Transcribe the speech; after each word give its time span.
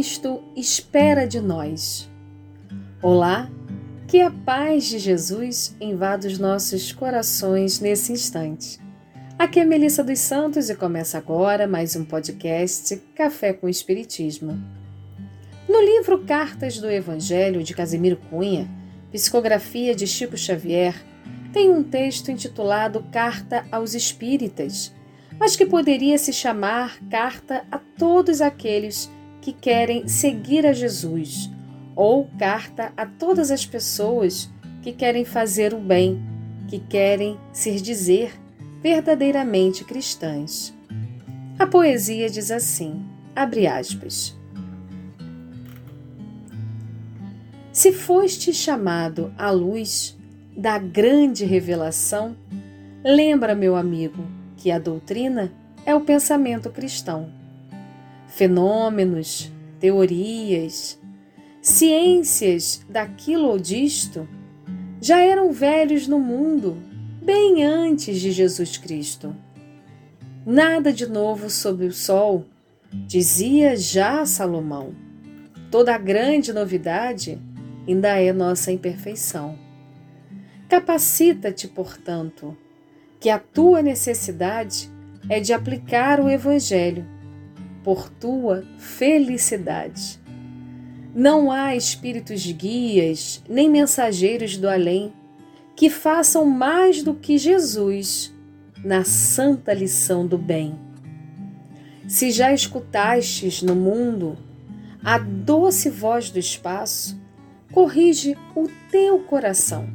Cristo 0.00 0.40
espera 0.56 1.26
de 1.26 1.42
nós. 1.42 2.08
Olá, 3.02 3.50
que 4.08 4.18
a 4.22 4.30
paz 4.30 4.86
de 4.86 4.98
Jesus 4.98 5.76
invada 5.78 6.26
os 6.26 6.38
nossos 6.38 6.90
corações 6.90 7.80
nesse 7.80 8.10
instante. 8.10 8.80
Aqui 9.38 9.60
é 9.60 9.64
Melissa 9.66 10.02
dos 10.02 10.18
Santos 10.18 10.70
e 10.70 10.74
começa 10.74 11.18
agora 11.18 11.66
mais 11.66 11.96
um 11.96 12.04
podcast 12.06 12.96
Café 13.14 13.52
com 13.52 13.68
Espiritismo. 13.68 14.58
No 15.68 15.82
livro 15.82 16.24
Cartas 16.24 16.78
do 16.78 16.90
Evangelho 16.90 17.62
de 17.62 17.74
Casimiro 17.74 18.16
Cunha, 18.30 18.70
psicografia 19.12 19.94
de 19.94 20.06
Chico 20.06 20.34
Xavier, 20.34 20.94
tem 21.52 21.68
um 21.68 21.82
texto 21.82 22.30
intitulado 22.30 23.04
Carta 23.12 23.66
aos 23.70 23.92
Espíritas, 23.92 24.94
mas 25.38 25.56
que 25.56 25.66
poderia 25.66 26.16
se 26.16 26.32
chamar 26.32 26.98
Carta 27.10 27.66
a 27.70 27.78
todos 27.98 28.40
aqueles 28.40 29.10
que 29.40 29.52
querem 29.52 30.06
seguir 30.06 30.66
a 30.66 30.72
Jesus, 30.72 31.50
ou 31.96 32.28
carta 32.38 32.92
a 32.96 33.06
todas 33.06 33.50
as 33.50 33.64
pessoas 33.64 34.50
que 34.82 34.92
querem 34.92 35.24
fazer 35.24 35.74
o 35.74 35.78
bem, 35.78 36.22
que 36.68 36.78
querem 36.78 37.38
se 37.52 37.80
dizer 37.80 38.32
verdadeiramente 38.82 39.84
cristãs. 39.84 40.74
A 41.58 41.66
poesia 41.66 42.28
diz 42.28 42.50
assim: 42.50 43.04
abre 43.34 43.66
aspas. 43.66 44.38
Se 47.72 47.92
foste 47.92 48.52
chamado 48.52 49.32
à 49.38 49.50
luz 49.50 50.18
da 50.56 50.76
grande 50.78 51.44
revelação, 51.44 52.36
lembra, 53.02 53.54
meu 53.54 53.76
amigo, 53.76 54.26
que 54.56 54.70
a 54.70 54.78
doutrina 54.78 55.50
é 55.86 55.94
o 55.94 56.00
pensamento 56.00 56.68
cristão 56.70 57.39
fenômenos, 58.30 59.52
teorias, 59.78 60.98
ciências 61.60 62.84
daquilo 62.88 63.48
ou 63.48 63.58
disto 63.58 64.26
já 65.00 65.20
eram 65.20 65.52
velhos 65.52 66.06
no 66.06 66.18
mundo 66.18 66.76
bem 67.22 67.64
antes 67.64 68.20
de 68.20 68.30
Jesus 68.30 68.76
Cristo. 68.76 69.34
Nada 70.46 70.92
de 70.92 71.06
novo 71.06 71.50
sob 71.50 71.84
o 71.84 71.92
sol, 71.92 72.46
dizia 72.92 73.76
já 73.76 74.24
Salomão. 74.24 74.94
Toda 75.70 75.94
a 75.94 75.98
grande 75.98 76.52
novidade 76.52 77.38
ainda 77.86 78.20
é 78.20 78.32
nossa 78.32 78.72
imperfeição. 78.72 79.58
Capacita-te, 80.68 81.68
portanto, 81.68 82.56
que 83.18 83.28
a 83.28 83.38
tua 83.38 83.82
necessidade 83.82 84.90
é 85.28 85.40
de 85.40 85.52
aplicar 85.52 86.20
o 86.20 86.28
Evangelho 86.28 87.19
por 87.82 88.08
tua 88.08 88.64
felicidade. 88.78 90.20
Não 91.14 91.50
há 91.50 91.74
espíritos 91.74 92.46
guias 92.52 93.42
nem 93.48 93.68
mensageiros 93.68 94.56
do 94.56 94.68
além 94.68 95.12
que 95.74 95.90
façam 95.90 96.44
mais 96.44 97.02
do 97.02 97.14
que 97.14 97.38
Jesus 97.38 98.32
na 98.84 99.04
santa 99.04 99.72
lição 99.72 100.26
do 100.26 100.38
bem. 100.38 100.78
Se 102.06 102.30
já 102.30 102.52
escutastes 102.52 103.62
no 103.62 103.74
mundo 103.74 104.36
a 105.02 105.18
doce 105.18 105.88
voz 105.88 106.30
do 106.30 106.38
espaço, 106.38 107.18
corrige 107.72 108.36
o 108.54 108.68
teu 108.90 109.20
coração, 109.20 109.88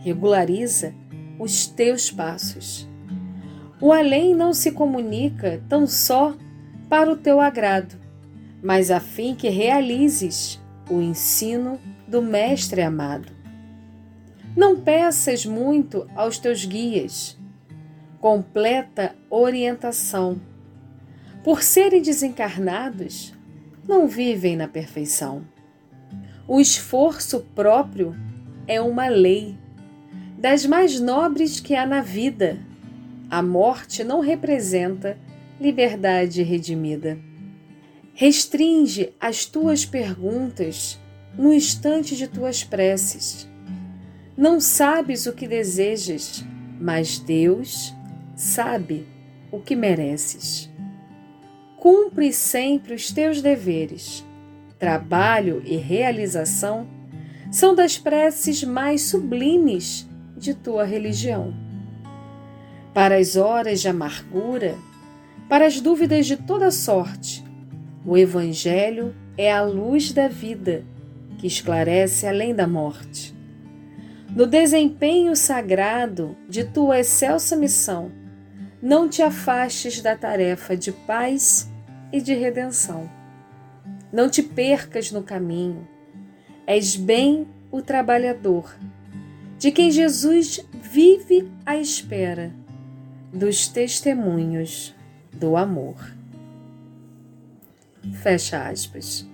regulariza 0.00 0.94
os 1.38 1.66
teus 1.66 2.10
passos. 2.10 2.88
O 3.80 3.92
além 3.92 4.34
não 4.34 4.52
se 4.52 4.72
comunica 4.72 5.62
tão 5.68 5.86
só 5.86 6.34
para 6.88 7.10
o 7.10 7.16
teu 7.16 7.40
agrado, 7.40 7.96
mas 8.62 8.90
a 8.90 9.00
fim 9.00 9.34
que 9.34 9.48
realizes 9.48 10.60
o 10.88 11.00
ensino 11.00 11.80
do 12.06 12.22
Mestre 12.22 12.82
amado. 12.82 13.32
Não 14.56 14.80
peças 14.80 15.44
muito 15.44 16.08
aos 16.14 16.38
teus 16.38 16.64
guias, 16.64 17.36
completa 18.20 19.14
orientação. 19.28 20.40
Por 21.44 21.62
serem 21.62 22.00
desencarnados, 22.00 23.34
não 23.86 24.08
vivem 24.08 24.56
na 24.56 24.66
perfeição. 24.66 25.44
O 26.48 26.60
esforço 26.60 27.40
próprio 27.54 28.16
é 28.66 28.80
uma 28.80 29.08
lei, 29.08 29.56
das 30.38 30.64
mais 30.64 31.00
nobres 31.00 31.60
que 31.60 31.74
há 31.74 31.86
na 31.86 32.00
vida. 32.00 32.58
A 33.28 33.42
morte 33.42 34.04
não 34.04 34.20
representa 34.20 35.18
liberdade 35.60 36.42
redimida. 36.42 37.18
Restringe 38.14 39.12
as 39.20 39.44
tuas 39.44 39.84
perguntas 39.84 40.98
no 41.36 41.52
instante 41.52 42.16
de 42.16 42.28
tuas 42.28 42.64
preces. 42.64 43.48
Não 44.36 44.60
sabes 44.60 45.26
o 45.26 45.32
que 45.32 45.46
desejas, 45.46 46.44
mas 46.80 47.18
Deus 47.18 47.94
sabe 48.34 49.06
o 49.50 49.60
que 49.60 49.74
mereces. 49.74 50.70
Cumpre 51.76 52.32
sempre 52.32 52.94
os 52.94 53.10
teus 53.10 53.40
deveres. 53.40 54.24
Trabalho 54.78 55.62
e 55.64 55.76
realização 55.76 56.86
são 57.50 57.74
das 57.74 57.96
preces 57.96 58.62
mais 58.62 59.02
sublimes 59.02 60.06
de 60.36 60.52
tua 60.52 60.84
religião. 60.84 61.54
Para 62.92 63.16
as 63.16 63.36
horas 63.36 63.80
de 63.80 63.88
amargura, 63.88 64.76
para 65.48 65.66
as 65.66 65.80
dúvidas 65.80 66.26
de 66.26 66.36
toda 66.36 66.70
sorte. 66.70 67.44
O 68.04 68.16
Evangelho 68.16 69.14
é 69.36 69.52
a 69.52 69.62
luz 69.62 70.12
da 70.12 70.28
vida 70.28 70.84
que 71.38 71.46
esclarece 71.46 72.26
além 72.26 72.54
da 72.54 72.66
morte. 72.66 73.34
No 74.34 74.46
desempenho 74.46 75.36
sagrado 75.36 76.36
de 76.48 76.64
tua 76.64 77.00
excelsa 77.00 77.56
missão, 77.56 78.10
não 78.82 79.08
te 79.08 79.22
afastes 79.22 80.00
da 80.00 80.16
tarefa 80.16 80.76
de 80.76 80.92
paz 80.92 81.70
e 82.12 82.20
de 82.20 82.34
redenção. 82.34 83.10
Não 84.12 84.28
te 84.28 84.42
percas 84.42 85.10
no 85.10 85.22
caminho. 85.22 85.86
És 86.66 86.96
bem 86.96 87.46
o 87.70 87.80
trabalhador, 87.80 88.76
de 89.58 89.70
quem 89.70 89.90
Jesus 89.90 90.60
vive 90.82 91.50
à 91.64 91.76
espera 91.76 92.52
dos 93.32 93.68
testemunhos 93.68 94.95
do 95.38 95.56
amor. 95.56 95.96
Fecha 98.22 98.68
aspas. 98.68 99.26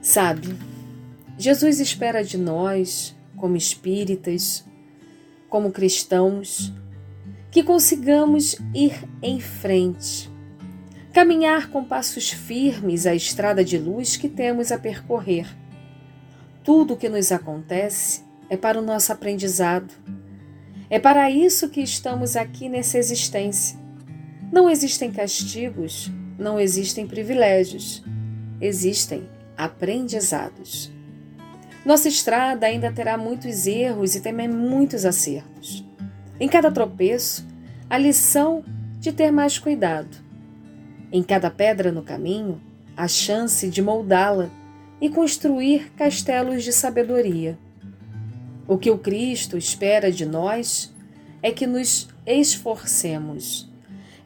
Sabe, 0.00 0.56
Jesus 1.36 1.80
espera 1.80 2.24
de 2.24 2.38
nós, 2.38 3.14
como 3.36 3.56
espíritas, 3.56 4.64
como 5.48 5.70
cristãos, 5.70 6.72
que 7.50 7.62
consigamos 7.62 8.56
ir 8.74 9.08
em 9.22 9.40
frente, 9.40 10.30
caminhar 11.12 11.70
com 11.70 11.84
passos 11.84 12.30
firmes 12.30 13.06
a 13.06 13.14
estrada 13.14 13.64
de 13.64 13.78
luz 13.78 14.16
que 14.16 14.28
temos 14.28 14.72
a 14.72 14.78
percorrer. 14.78 15.46
Tudo 16.64 16.94
o 16.94 16.96
que 16.96 17.08
nos 17.08 17.32
acontece 17.32 18.22
é 18.48 18.56
para 18.56 18.78
o 18.78 18.82
nosso 18.82 19.12
aprendizado 19.12 19.92
é 20.90 20.98
para 20.98 21.30
isso 21.30 21.68
que 21.68 21.82
estamos 21.82 22.36
aqui 22.36 22.68
nessa 22.68 22.98
existência. 22.98 23.78
Não 24.50 24.70
existem 24.70 25.10
castigos, 25.10 26.10
não 26.38 26.58
existem 26.58 27.06
privilégios, 27.06 28.02
existem 28.60 29.28
aprendizados. 29.56 30.90
Nossa 31.84 32.08
estrada 32.08 32.66
ainda 32.66 32.90
terá 32.90 33.18
muitos 33.18 33.66
erros 33.66 34.14
e 34.14 34.20
também 34.20 34.48
muitos 34.48 35.04
acertos. 35.04 35.84
Em 36.40 36.48
cada 36.48 36.70
tropeço, 36.70 37.46
a 37.90 37.98
lição 37.98 38.64
de 38.98 39.12
ter 39.12 39.30
mais 39.30 39.58
cuidado. 39.58 40.16
Em 41.12 41.22
cada 41.22 41.50
pedra 41.50 41.92
no 41.92 42.02
caminho, 42.02 42.60
a 42.96 43.06
chance 43.06 43.68
de 43.68 43.82
moldá-la 43.82 44.50
e 45.00 45.08
construir 45.08 45.92
castelos 45.96 46.64
de 46.64 46.72
sabedoria. 46.72 47.58
O 48.68 48.76
que 48.76 48.90
o 48.90 48.98
Cristo 48.98 49.56
espera 49.56 50.12
de 50.12 50.26
nós 50.26 50.94
é 51.42 51.50
que 51.50 51.66
nos 51.66 52.06
esforcemos. 52.26 53.66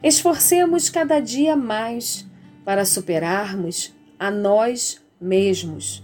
Esforcemos 0.03 0.89
cada 0.89 1.21
dia 1.21 1.55
mais 1.55 2.27
para 2.65 2.83
superarmos 2.83 3.95
a 4.19 4.29
nós 4.29 5.01
mesmos, 5.19 6.03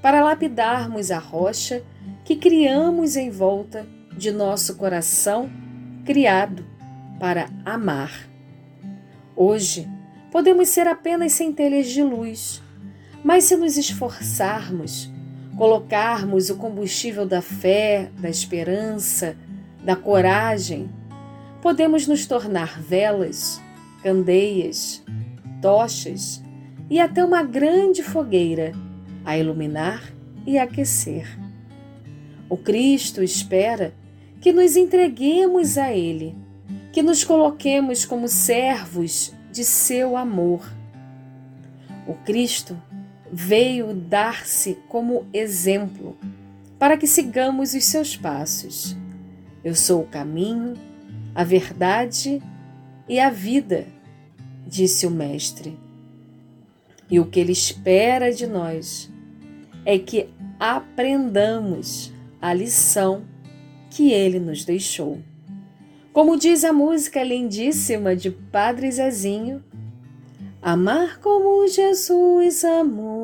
para 0.00 0.22
lapidarmos 0.22 1.10
a 1.10 1.18
rocha 1.18 1.82
que 2.24 2.36
criamos 2.36 3.16
em 3.16 3.28
volta 3.28 3.84
de 4.16 4.30
nosso 4.30 4.76
coração 4.76 5.50
criado 6.04 6.64
para 7.18 7.48
amar. 7.64 8.28
Hoje, 9.34 9.88
podemos 10.30 10.68
ser 10.68 10.86
apenas 10.86 11.32
centelhas 11.32 11.88
de 11.88 12.04
luz, 12.04 12.62
mas 13.24 13.44
se 13.44 13.56
nos 13.56 13.76
esforçarmos, 13.76 15.10
colocarmos 15.56 16.50
o 16.50 16.56
combustível 16.56 17.26
da 17.26 17.40
fé, 17.40 18.10
da 18.18 18.28
esperança, 18.28 19.36
da 19.84 19.94
coragem, 19.94 20.90
podemos 21.62 22.06
nos 22.06 22.26
tornar 22.26 22.80
velas, 22.80 23.60
candeias, 24.02 25.02
tochas 25.62 26.42
e 26.90 27.00
até 27.00 27.24
uma 27.24 27.42
grande 27.42 28.02
fogueira 28.02 28.72
a 29.24 29.38
iluminar 29.38 30.12
e 30.46 30.58
aquecer. 30.58 31.26
O 32.48 32.56
Cristo 32.56 33.22
espera 33.22 33.94
que 34.40 34.52
nos 34.52 34.76
entreguemos 34.76 35.78
a 35.78 35.90
Ele, 35.92 36.36
que 36.92 37.02
nos 37.02 37.24
coloquemos 37.24 38.04
como 38.04 38.28
servos 38.28 39.32
de 39.50 39.64
seu 39.64 40.16
amor. 40.16 40.70
O 42.06 42.12
Cristo 42.12 42.76
veio 43.36 43.92
dar-se 43.92 44.78
como 44.88 45.26
exemplo 45.32 46.16
para 46.78 46.96
que 46.96 47.04
sigamos 47.04 47.74
os 47.74 47.84
seus 47.84 48.16
passos. 48.16 48.96
Eu 49.64 49.74
sou 49.74 50.02
o 50.02 50.06
caminho, 50.06 50.74
a 51.34 51.42
verdade 51.42 52.40
e 53.08 53.18
a 53.18 53.30
vida, 53.30 53.86
disse 54.64 55.04
o 55.04 55.10
Mestre. 55.10 55.76
E 57.10 57.18
o 57.18 57.26
que 57.26 57.40
ele 57.40 57.50
espera 57.50 58.32
de 58.32 58.46
nós 58.46 59.10
é 59.84 59.98
que 59.98 60.28
aprendamos 60.60 62.12
a 62.40 62.54
lição 62.54 63.24
que 63.90 64.12
ele 64.12 64.38
nos 64.38 64.64
deixou. 64.64 65.20
Como 66.12 66.36
diz 66.36 66.62
a 66.62 66.72
música 66.72 67.20
lindíssima 67.24 68.14
de 68.14 68.30
Padre 68.30 68.92
Zezinho, 68.92 69.64
amar 70.64 71.20
como 71.20 71.68
Jesus 71.68 72.64
amou, 72.64 73.23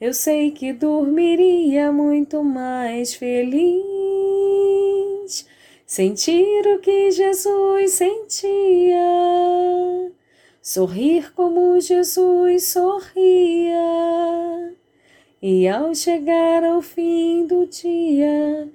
eu 0.00 0.12
sei 0.12 0.50
que 0.50 0.72
dormiria 0.72 1.90
muito 1.92 2.42
mais 2.44 3.14
feliz. 3.14 3.76
Sentir 5.86 6.66
o 6.66 6.80
que 6.80 7.10
Jesus 7.10 7.92
sentia, 7.92 8.98
sorrir 10.60 11.32
como 11.32 11.80
Jesus 11.80 12.64
sorria 12.64 13.76
e 15.40 15.68
ao 15.68 15.94
chegar 15.94 16.64
ao 16.64 16.82
fim 16.82 17.46
do 17.46 17.66
dia, 17.66 18.68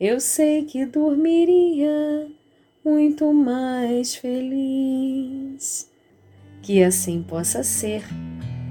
eu 0.00 0.18
sei 0.18 0.64
que 0.64 0.84
dormiria 0.84 2.26
muito 2.84 3.32
mais 3.32 4.16
feliz. 4.16 5.90
Que 6.62 6.82
assim 6.82 7.22
possa 7.22 7.62
ser. 7.62 8.02